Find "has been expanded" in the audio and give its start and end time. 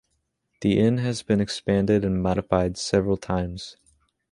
0.97-2.03